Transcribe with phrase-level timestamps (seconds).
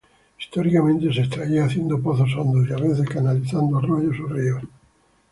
[0.39, 4.63] Históricamente se extraía haciendo pozos hondos y, a veces, canalizando arroyos o ríos.